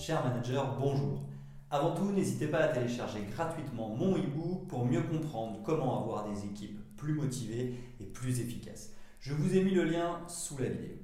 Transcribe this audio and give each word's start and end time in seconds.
Cher 0.00 0.24
manager, 0.24 0.78
bonjour. 0.80 1.20
Avant 1.70 1.94
tout, 1.94 2.10
n'hésitez 2.10 2.46
pas 2.46 2.60
à 2.60 2.68
télécharger 2.68 3.20
gratuitement 3.30 3.90
mon 3.90 4.16
e-book 4.16 4.66
pour 4.66 4.86
mieux 4.86 5.02
comprendre 5.02 5.60
comment 5.62 6.00
avoir 6.02 6.26
des 6.26 6.46
équipes 6.46 6.80
plus 6.96 7.12
motivées 7.12 7.74
et 8.00 8.06
plus 8.06 8.40
efficaces. 8.40 8.94
Je 9.18 9.34
vous 9.34 9.54
ai 9.54 9.62
mis 9.62 9.72
le 9.72 9.84
lien 9.84 10.22
sous 10.26 10.56
la 10.56 10.70
vidéo. 10.70 10.96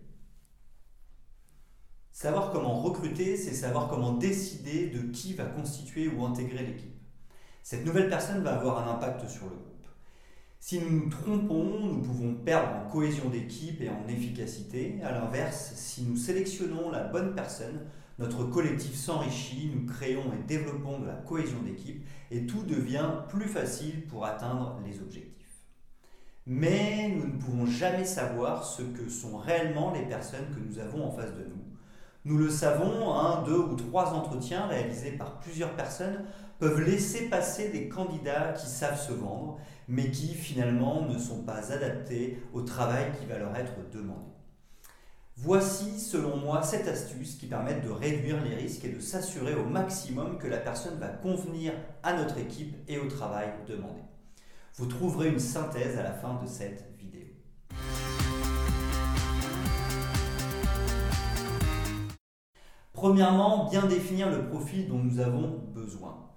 Savoir 2.10 2.50
comment 2.52 2.80
recruter, 2.80 3.36
c'est 3.36 3.52
savoir 3.52 3.88
comment 3.88 4.14
décider 4.14 4.86
de 4.86 5.02
qui 5.10 5.34
va 5.34 5.44
constituer 5.44 6.08
ou 6.08 6.24
intégrer 6.24 6.64
l'équipe. 6.64 6.96
Cette 7.62 7.84
nouvelle 7.84 8.08
personne 8.08 8.42
va 8.42 8.54
avoir 8.54 8.78
un 8.78 8.94
impact 8.94 9.28
sur 9.28 9.44
le 9.44 9.56
groupe. 9.56 9.88
Si 10.58 10.80
nous 10.80 11.04
nous 11.04 11.10
trompons, 11.10 11.80
nous 11.84 12.00
pouvons 12.00 12.34
perdre 12.34 12.86
en 12.86 12.90
cohésion 12.90 13.28
d'équipe 13.28 13.82
et 13.82 13.90
en 13.90 14.08
efficacité. 14.08 15.02
A 15.02 15.12
l'inverse, 15.12 15.74
si 15.74 16.04
nous 16.04 16.16
sélectionnons 16.16 16.90
la 16.90 17.04
bonne 17.04 17.34
personne, 17.34 17.90
notre 18.18 18.44
collectif 18.44 18.94
s'enrichit, 18.94 19.70
nous 19.74 19.84
créons 19.86 20.32
et 20.32 20.46
développons 20.46 21.00
de 21.00 21.06
la 21.06 21.14
cohésion 21.14 21.60
d'équipe 21.60 22.02
et 22.30 22.46
tout 22.46 22.62
devient 22.62 23.10
plus 23.28 23.48
facile 23.48 24.06
pour 24.06 24.24
atteindre 24.24 24.80
les 24.86 25.00
objectifs. 25.00 25.34
Mais 26.46 27.08
nous 27.08 27.26
ne 27.26 27.38
pouvons 27.38 27.66
jamais 27.66 28.04
savoir 28.04 28.64
ce 28.64 28.82
que 28.82 29.08
sont 29.08 29.36
réellement 29.36 29.92
les 29.92 30.06
personnes 30.06 30.46
que 30.54 30.60
nous 30.60 30.78
avons 30.78 31.04
en 31.04 31.10
face 31.10 31.34
de 31.34 31.44
nous. 31.44 31.64
Nous 32.24 32.38
le 32.38 32.48
savons, 32.48 33.12
un, 33.12 33.42
deux 33.42 33.58
ou 33.58 33.74
trois 33.74 34.14
entretiens 34.14 34.66
réalisés 34.66 35.12
par 35.12 35.38
plusieurs 35.38 35.74
personnes 35.76 36.24
peuvent 36.58 36.80
laisser 36.80 37.28
passer 37.28 37.68
des 37.68 37.88
candidats 37.88 38.52
qui 38.52 38.66
savent 38.66 39.00
se 39.00 39.12
vendre, 39.12 39.58
mais 39.88 40.10
qui 40.10 40.34
finalement 40.34 41.02
ne 41.02 41.18
sont 41.18 41.42
pas 41.42 41.72
adaptés 41.72 42.42
au 42.52 42.62
travail 42.62 43.12
qui 43.18 43.26
va 43.26 43.38
leur 43.38 43.54
être 43.54 43.74
demandé. 43.92 44.35
Voici, 45.38 46.00
selon 46.00 46.38
moi, 46.38 46.62
cette 46.62 46.88
astuce 46.88 47.34
qui 47.34 47.46
permet 47.46 47.78
de 47.80 47.90
réduire 47.90 48.42
les 48.42 48.54
risques 48.54 48.86
et 48.86 48.88
de 48.88 49.00
s'assurer 49.00 49.54
au 49.54 49.66
maximum 49.66 50.38
que 50.38 50.46
la 50.46 50.56
personne 50.56 50.98
va 50.98 51.08
convenir 51.08 51.74
à 52.02 52.14
notre 52.14 52.38
équipe 52.38 52.74
et 52.88 52.98
au 52.98 53.06
travail 53.06 53.52
demandé. 53.68 54.00
Vous 54.76 54.86
trouverez 54.86 55.28
une 55.28 55.38
synthèse 55.38 55.98
à 55.98 56.02
la 56.02 56.14
fin 56.14 56.40
de 56.42 56.46
cette 56.46 56.90
vidéo. 56.98 57.26
Premièrement, 62.94 63.68
bien 63.68 63.84
définir 63.84 64.30
le 64.30 64.48
profil 64.48 64.88
dont 64.88 64.98
nous 64.98 65.20
avons 65.20 65.58
besoin. 65.74 66.30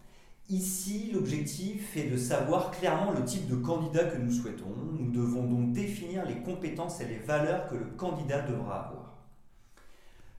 Ici, 0.49 1.11
l'objectif 1.13 1.95
est 1.95 2.09
de 2.09 2.17
savoir 2.17 2.71
clairement 2.71 3.11
le 3.11 3.23
type 3.23 3.47
de 3.47 3.55
candidat 3.55 4.05
que 4.05 4.17
nous 4.17 4.31
souhaitons. 4.31 4.73
Nous 4.97 5.11
devons 5.11 5.43
donc 5.43 5.73
définir 5.73 6.25
les 6.25 6.41
compétences 6.41 7.01
et 7.01 7.05
les 7.05 7.19
valeurs 7.19 7.67
que 7.67 7.75
le 7.75 7.85
candidat 7.85 8.41
devra 8.41 8.87
avoir. 8.87 9.13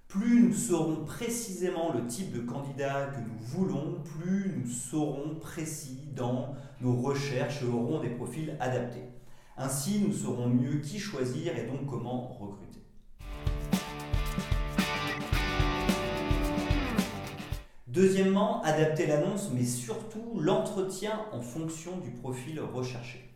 Plus 0.09 0.43
nous 0.43 0.53
saurons 0.53 1.05
précisément 1.05 1.93
le 1.93 2.05
type 2.09 2.33
de 2.33 2.41
candidat 2.41 3.13
que 3.15 3.21
nous 3.21 3.39
voulons, 3.39 4.03
plus 4.03 4.53
nous 4.57 4.69
serons 4.69 5.37
précis 5.37 6.09
dans 6.17 6.57
nos 6.81 7.01
recherches 7.01 7.63
et 7.63 7.67
aurons 7.67 8.01
des 8.01 8.11
profils 8.11 8.57
adaptés. 8.59 9.09
Ainsi, 9.57 10.01
nous 10.05 10.13
saurons 10.13 10.49
mieux 10.49 10.79
qui 10.81 10.99
choisir 10.99 11.57
et 11.57 11.69
donc 11.69 11.87
comment 11.87 12.27
recruter. 12.27 12.70
Deuxièmement, 18.01 18.63
adapter 18.63 19.07
l'annonce, 19.07 19.51
mais 19.53 19.63
surtout 19.63 20.41
l'entretien 20.41 21.21
en 21.33 21.43
fonction 21.43 21.99
du 21.99 22.09
profil 22.09 22.59
recherché. 22.59 23.31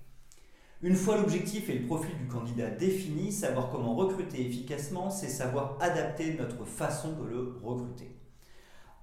Une 0.80 0.94
fois 0.94 1.18
l'objectif 1.18 1.68
et 1.68 1.80
le 1.80 1.86
profil 1.86 2.16
du 2.16 2.26
candidat 2.28 2.70
définis, 2.70 3.30
savoir 3.30 3.68
comment 3.68 3.94
recruter 3.94 4.40
efficacement, 4.40 5.10
c'est 5.10 5.28
savoir 5.28 5.76
adapter 5.80 6.32
notre 6.38 6.64
façon 6.64 7.12
de 7.12 7.26
le 7.26 7.60
recruter. 7.62 8.16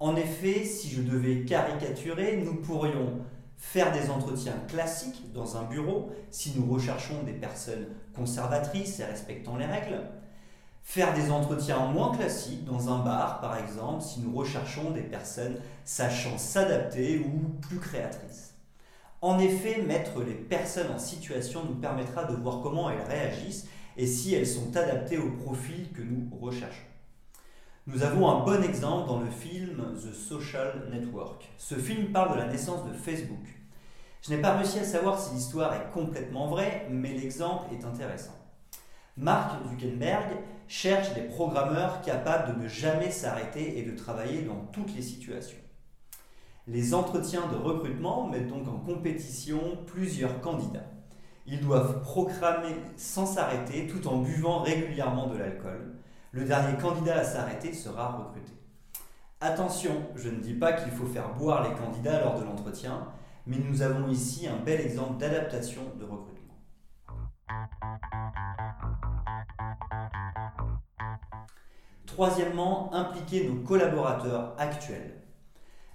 En 0.00 0.16
effet, 0.16 0.64
si 0.64 0.90
je 0.90 1.00
devais 1.00 1.44
caricaturer, 1.44 2.42
nous 2.44 2.56
pourrions 2.56 3.20
faire 3.56 3.92
des 3.92 4.10
entretiens 4.10 4.60
classiques 4.66 5.32
dans 5.32 5.56
un 5.56 5.62
bureau 5.62 6.10
si 6.32 6.54
nous 6.56 6.68
recherchons 6.68 7.22
des 7.22 7.34
personnes 7.34 7.86
conservatrices 8.16 8.98
et 8.98 9.04
respectant 9.04 9.56
les 9.56 9.66
règles, 9.66 10.00
Faire 10.82 11.14
des 11.14 11.30
entretiens 11.30 11.86
moins 11.86 12.14
classiques 12.14 12.64
dans 12.64 12.92
un 12.92 12.98
bar, 12.98 13.40
par 13.40 13.56
exemple, 13.56 14.02
si 14.02 14.20
nous 14.20 14.36
recherchons 14.36 14.90
des 14.90 15.02
personnes 15.02 15.56
sachant 15.84 16.36
s'adapter 16.36 17.20
ou 17.20 17.48
plus 17.60 17.78
créatrices. 17.78 18.54
En 19.20 19.38
effet, 19.38 19.80
mettre 19.82 20.20
les 20.22 20.34
personnes 20.34 20.90
en 20.92 20.98
situation 20.98 21.64
nous 21.64 21.76
permettra 21.76 22.24
de 22.24 22.34
voir 22.34 22.60
comment 22.60 22.90
elles 22.90 23.06
réagissent 23.06 23.68
et 23.96 24.06
si 24.06 24.34
elles 24.34 24.46
sont 24.46 24.76
adaptées 24.76 25.18
au 25.18 25.30
profil 25.30 25.92
que 25.92 26.02
nous 26.02 26.28
recherchons. 26.40 26.82
Nous 27.86 28.02
avons 28.02 28.28
un 28.28 28.44
bon 28.44 28.62
exemple 28.62 29.08
dans 29.08 29.20
le 29.20 29.30
film 29.30 29.94
The 29.96 30.12
Social 30.12 30.88
Network. 30.92 31.48
Ce 31.58 31.76
film 31.76 32.12
parle 32.12 32.34
de 32.34 32.38
la 32.38 32.46
naissance 32.46 32.84
de 32.84 32.92
Facebook. 32.92 33.46
Je 34.22 34.30
n'ai 34.30 34.40
pas 34.40 34.56
réussi 34.56 34.78
à 34.78 34.84
savoir 34.84 35.20
si 35.20 35.34
l'histoire 35.34 35.74
est 35.74 35.90
complètement 35.92 36.48
vraie, 36.48 36.86
mais 36.90 37.12
l'exemple 37.12 37.64
est 37.72 37.84
intéressant. 37.84 38.41
Mark 39.18 39.62
Zuckerberg 39.68 40.38
cherche 40.68 41.12
des 41.12 41.22
programmeurs 41.22 42.00
capables 42.00 42.54
de 42.54 42.62
ne 42.62 42.68
jamais 42.68 43.10
s'arrêter 43.10 43.78
et 43.78 43.82
de 43.82 43.94
travailler 43.94 44.42
dans 44.42 44.64
toutes 44.72 44.94
les 44.94 45.02
situations. 45.02 45.58
Les 46.66 46.94
entretiens 46.94 47.46
de 47.48 47.56
recrutement 47.56 48.26
mettent 48.28 48.48
donc 48.48 48.66
en 48.68 48.78
compétition 48.78 49.58
plusieurs 49.86 50.40
candidats. 50.40 50.86
Ils 51.46 51.60
doivent 51.60 52.00
programmer 52.00 52.74
sans 52.96 53.26
s'arrêter 53.26 53.86
tout 53.86 54.08
en 54.08 54.22
buvant 54.22 54.62
régulièrement 54.62 55.26
de 55.26 55.36
l'alcool. 55.36 55.96
Le 56.30 56.46
dernier 56.46 56.78
candidat 56.78 57.18
à 57.18 57.24
s'arrêter 57.24 57.74
sera 57.74 58.12
recruté. 58.12 58.52
Attention, 59.42 59.92
je 60.14 60.30
ne 60.30 60.40
dis 60.40 60.54
pas 60.54 60.72
qu'il 60.72 60.92
faut 60.92 61.06
faire 61.06 61.34
boire 61.34 61.68
les 61.68 61.74
candidats 61.74 62.20
lors 62.22 62.40
de 62.40 62.44
l'entretien, 62.44 63.08
mais 63.46 63.58
nous 63.58 63.82
avons 63.82 64.08
ici 64.08 64.46
un 64.46 64.56
bel 64.64 64.80
exemple 64.80 65.18
d'adaptation 65.18 65.82
de 65.98 66.04
recrutement. 66.04 66.41
Troisièmement, 72.12 72.92
impliquer 72.92 73.48
nos 73.48 73.62
collaborateurs 73.62 74.54
actuels. 74.58 75.22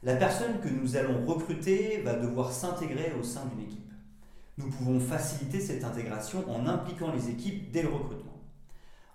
La 0.02 0.16
personne 0.16 0.60
que 0.62 0.68
nous 0.68 0.98
allons 0.98 1.24
recruter 1.28 2.02
va 2.02 2.16
devoir 2.16 2.52
s'intégrer 2.52 3.14
au 3.20 3.22
sein 3.22 3.46
d'une 3.46 3.68
équipe. 3.68 3.92
Nous 4.58 4.68
pouvons 4.68 5.00
faciliter 5.00 5.60
cette 5.60 5.84
intégration 5.84 6.44
en 6.50 6.66
impliquant 6.66 7.12
les 7.14 7.30
équipes 7.30 7.72
dès 7.72 7.84
le 7.84 7.90
recrutement. 7.90 8.42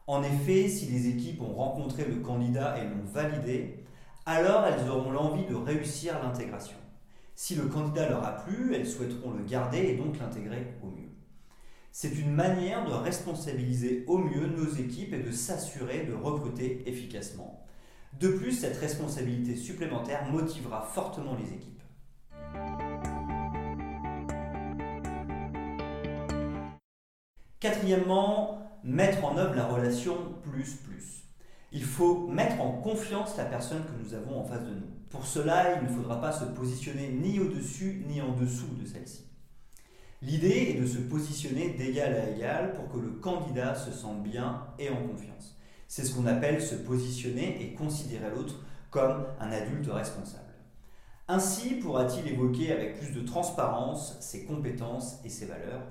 En 0.07 0.23
effet, 0.23 0.69
si 0.69 0.87
les 0.87 1.09
équipes 1.09 1.43
ont 1.43 1.55
rencontré 1.55 2.05
le 2.05 2.21
candidat 2.21 2.79
et 2.79 2.85
l'ont 2.85 3.05
validé, 3.13 3.85
alors 4.25 4.65
elles 4.65 4.89
auront 4.89 5.11
l'envie 5.11 5.47
de 5.47 5.57
réussir 5.57 6.23
l'intégration. 6.23 6.79
Si 7.35 7.57
le 7.57 7.65
candidat 7.65 8.11
leur 8.11 8.25
a 8.25 8.37
plu, 8.45 8.77
elles 8.77 8.87
souhaiteront 8.87 9.33
le 9.33 9.43
garder 9.43 9.79
et 9.79 9.97
donc 9.97 10.21
l'intégrer 10.21 10.75
au 10.85 10.87
mieux. 10.87 11.12
C'est 11.95 12.19
une 12.19 12.33
manière 12.33 12.87
de 12.87 12.93
responsabiliser 12.93 14.05
au 14.07 14.17
mieux 14.17 14.47
nos 14.47 14.67
équipes 14.67 15.13
et 15.13 15.23
de 15.23 15.31
s'assurer 15.31 16.07
de 16.07 16.15
recruter 16.15 16.83
efficacement. 16.89 17.67
De 18.19 18.29
plus, 18.29 18.53
cette 18.53 18.79
responsabilité 18.79 19.57
supplémentaire 19.57 20.25
motivera 20.33 20.81
fortement 20.81 21.37
les 21.37 21.53
équipes. 21.53 21.83
Quatrièmement, 27.61 28.81
mettre 28.83 29.23
en 29.27 29.37
œuvre 29.37 29.55
la 29.55 29.67
relation 29.67 30.17
plus-plus. 30.45 31.25
Il 31.73 31.85
faut 31.85 32.27
mettre 32.27 32.59
en 32.63 32.73
confiance 32.81 33.37
la 33.37 33.45
personne 33.45 33.85
que 33.85 34.03
nous 34.03 34.15
avons 34.15 34.41
en 34.41 34.45
face 34.45 34.65
de 34.65 34.75
nous. 34.75 34.89
Pour 35.11 35.27
cela, 35.27 35.77
il 35.77 35.83
ne 35.87 35.95
faudra 35.95 36.23
pas 36.23 36.33
se 36.33 36.47
positionner 36.47 37.11
ni 37.11 37.39
au-dessus 37.39 38.03
ni 38.09 38.23
en 38.23 38.33
dessous 38.33 38.75
de 38.81 38.87
celle-ci. 38.87 39.27
L'idée 40.25 40.71
est 40.71 40.81
de 40.81 40.87
se 40.87 40.99
positionner 40.99 41.71
d'égal 41.71 42.15
à 42.15 42.31
égal 42.31 42.75
pour 42.75 42.89
que 42.89 43.05
le 43.05 43.11
candidat 43.11 43.75
se 43.75 43.91
sente 43.91 44.23
bien 44.23 44.69
et 44.79 44.89
en 44.89 45.09
confiance. 45.09 45.59
C'est 45.89 46.05
ce 46.05 46.15
qu'on 46.15 46.27
appelle 46.27 46.63
se 46.63 46.77
positionner 46.77 47.61
et 47.61 47.75
considérer 47.75 48.31
l'autre 48.31 48.61
comme 48.91 49.27
un 49.41 49.51
adulte 49.51 49.89
responsable. 49.91 50.55
Ainsi 51.27 51.75
pourra-t-il 51.75 52.33
évoquer 52.33 52.71
avec 52.71 53.01
plus 53.01 53.13
de 53.13 53.27
transparence 53.27 54.17
ses 54.21 54.45
compétences 54.45 55.19
et 55.25 55.29
ses 55.29 55.47
valeurs. 55.47 55.83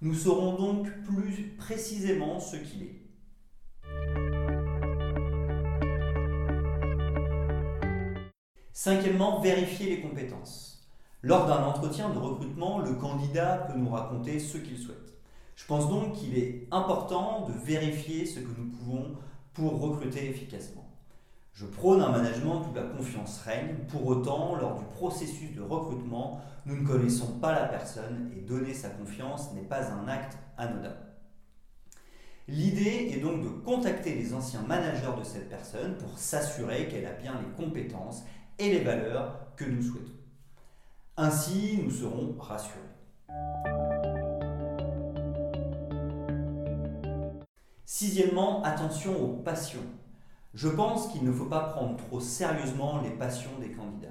Nous 0.00 0.14
saurons 0.14 0.54
donc 0.54 0.88
plus 1.02 1.54
précisément 1.58 2.40
ce 2.40 2.56
qu'il 2.56 2.84
est. 2.84 3.02
Cinquièmement, 8.72 9.40
vérifier 9.40 9.94
les 9.94 10.00
compétences. 10.00 10.73
Lors 11.24 11.46
d'un 11.46 11.62
entretien 11.64 12.10
de 12.10 12.18
recrutement, 12.18 12.80
le 12.80 12.92
candidat 12.92 13.66
peut 13.66 13.78
nous 13.78 13.88
raconter 13.88 14.38
ce 14.38 14.58
qu'il 14.58 14.76
souhaite. 14.76 15.14
Je 15.56 15.64
pense 15.64 15.88
donc 15.88 16.12
qu'il 16.12 16.36
est 16.36 16.68
important 16.70 17.48
de 17.48 17.54
vérifier 17.64 18.26
ce 18.26 18.40
que 18.40 18.50
nous 18.58 18.66
pouvons 18.66 19.16
pour 19.54 19.80
recruter 19.80 20.28
efficacement. 20.28 20.86
Je 21.54 21.64
prône 21.64 22.02
un 22.02 22.10
management 22.10 22.66
où 22.70 22.74
la 22.74 22.82
confiance 22.82 23.40
règne. 23.40 23.74
Pour 23.88 24.06
autant, 24.06 24.56
lors 24.56 24.78
du 24.78 24.84
processus 24.84 25.54
de 25.56 25.62
recrutement, 25.62 26.42
nous 26.66 26.76
ne 26.76 26.86
connaissons 26.86 27.38
pas 27.38 27.52
la 27.52 27.68
personne 27.68 28.30
et 28.36 28.42
donner 28.42 28.74
sa 28.74 28.90
confiance 28.90 29.50
n'est 29.54 29.62
pas 29.62 29.92
un 29.92 30.06
acte 30.08 30.36
anodin. 30.58 30.94
L'idée 32.48 33.12
est 33.14 33.20
donc 33.22 33.42
de 33.42 33.48
contacter 33.48 34.14
les 34.14 34.34
anciens 34.34 34.60
managers 34.68 35.18
de 35.18 35.24
cette 35.24 35.48
personne 35.48 35.96
pour 35.96 36.18
s'assurer 36.18 36.86
qu'elle 36.88 37.06
a 37.06 37.12
bien 37.12 37.32
les 37.40 37.64
compétences 37.64 38.24
et 38.58 38.70
les 38.70 38.84
valeurs 38.84 39.54
que 39.56 39.64
nous 39.64 39.80
souhaitons. 39.80 40.23
Ainsi, 41.16 41.78
nous 41.80 41.92
serons 41.92 42.34
rassurés. 42.40 42.80
Sixièmement, 47.84 48.64
attention 48.64 49.22
aux 49.22 49.36
passions. 49.36 49.84
Je 50.54 50.66
pense 50.66 51.06
qu'il 51.12 51.22
ne 51.22 51.30
faut 51.30 51.44
pas 51.44 51.68
prendre 51.68 51.96
trop 51.98 52.18
sérieusement 52.18 53.00
les 53.00 53.10
passions 53.10 53.56
des 53.60 53.70
candidats. 53.70 54.08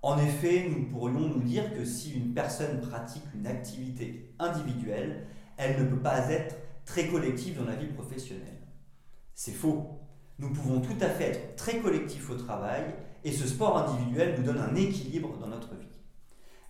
En 0.00 0.16
effet, 0.16 0.70
nous 0.70 0.86
pourrions 0.86 1.20
nous 1.20 1.42
dire 1.42 1.74
que 1.74 1.84
si 1.84 2.14
une 2.14 2.32
personne 2.32 2.80
pratique 2.80 3.24
une 3.34 3.46
activité 3.46 4.34
individuelle, 4.38 5.26
elle 5.58 5.84
ne 5.84 5.90
peut 5.90 6.00
pas 6.00 6.30
être 6.30 6.56
très 6.86 7.08
collective 7.08 7.58
dans 7.58 7.66
la 7.66 7.76
vie 7.76 7.92
professionnelle. 7.92 8.62
C'est 9.34 9.52
faux. 9.52 10.00
Nous 10.38 10.50
pouvons 10.50 10.80
tout 10.80 10.96
à 11.02 11.10
fait 11.10 11.24
être 11.24 11.56
très 11.56 11.78
collectifs 11.80 12.30
au 12.30 12.36
travail 12.36 12.84
et 13.22 13.32
ce 13.32 13.46
sport 13.46 13.76
individuel 13.76 14.34
nous 14.38 14.44
donne 14.44 14.60
un 14.60 14.74
équilibre 14.74 15.36
dans 15.36 15.48
notre 15.48 15.74
vie. 15.74 16.01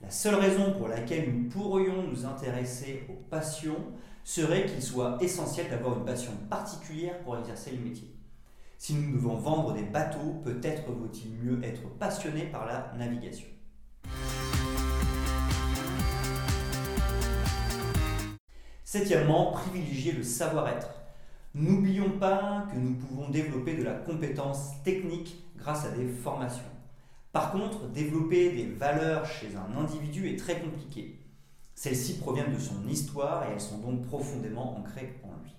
La 0.03 0.11
seule 0.11 0.35
raison 0.35 0.73
pour 0.73 0.89
laquelle 0.89 1.33
nous 1.33 1.49
pourrions 1.49 2.03
nous 2.03 2.27
intéresser 2.27 3.07
aux 3.09 3.23
passions 3.31 3.79
serait 4.25 4.67
qu'il 4.67 4.83
soit 4.83 5.17
essentiel 5.21 5.71
d'avoir 5.71 5.97
une 5.97 6.05
passion 6.05 6.33
particulière 6.51 7.21
pour 7.21 7.39
exercer 7.39 7.71
le 7.71 7.79
métier. 7.79 8.13
Si 8.79 8.95
nous 8.95 9.13
devons 9.13 9.37
vendre 9.37 9.75
des 9.75 9.85
bateaux, 9.85 10.41
peut-être 10.43 10.91
vaut-il 10.91 11.31
mieux 11.35 11.63
être 11.65 11.89
passionné 12.01 12.47
par 12.47 12.67
la 12.67 12.93
navigation. 12.99 13.47
Septièmement, 18.83 19.53
privilégier 19.53 20.13
le 20.13 20.25
savoir-être. 20.25 20.91
N'oublions 21.55 22.19
pas 22.19 22.67
que 22.73 22.77
nous 22.77 22.95
pouvons 22.95 23.31
développer 23.31 23.77
de 23.77 23.85
la 23.85 23.95
compétence 23.95 24.83
technique 24.83 25.45
grâce 25.57 25.87
à 25.87 25.91
des 25.91 26.09
formations. 26.09 26.65
Par 27.32 27.50
contre, 27.50 27.88
développer 27.88 28.50
des 28.50 28.67
valeurs 28.67 29.26
chez 29.26 29.49
un 29.56 29.81
individu 29.81 30.29
est 30.29 30.38
très 30.38 30.61
compliqué. 30.61 31.19
Celles-ci 31.75 32.19
proviennent 32.19 32.52
de 32.52 32.58
son 32.58 32.87
histoire 32.87 33.44
et 33.44 33.52
elles 33.52 33.61
sont 33.61 33.79
donc 33.79 34.05
profondément 34.06 34.79
ancrées 34.79 35.19
en 35.25 35.43
lui. 35.43 35.52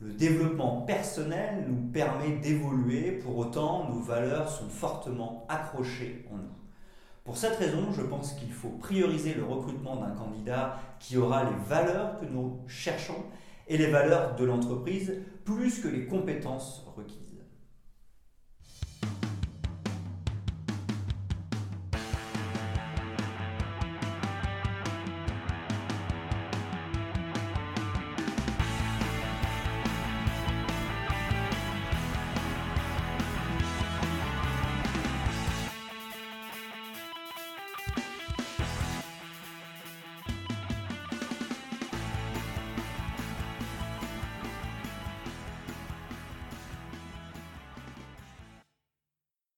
Le 0.00 0.12
développement 0.12 0.82
personnel 0.82 1.64
nous 1.68 1.90
permet 1.90 2.36
d'évoluer, 2.36 3.12
pour 3.12 3.38
autant 3.38 3.88
nos 3.88 4.00
valeurs 4.00 4.50
sont 4.50 4.68
fortement 4.68 5.46
accrochées 5.48 6.26
en 6.32 6.36
nous. 6.36 6.56
Pour 7.24 7.36
cette 7.36 7.56
raison, 7.56 7.92
je 7.92 8.02
pense 8.02 8.34
qu'il 8.34 8.52
faut 8.52 8.70
prioriser 8.70 9.34
le 9.34 9.44
recrutement 9.44 9.96
d'un 9.96 10.10
candidat 10.10 10.78
qui 11.00 11.16
aura 11.16 11.44
les 11.44 11.56
valeurs 11.68 12.20
que 12.20 12.26
nous 12.26 12.60
cherchons 12.66 13.24
et 13.68 13.78
les 13.78 13.90
valeurs 13.90 14.36
de 14.36 14.44
l'entreprise 14.44 15.14
plus 15.44 15.80
que 15.80 15.88
les 15.88 16.06
compétences 16.06 16.84
requises. 16.96 17.25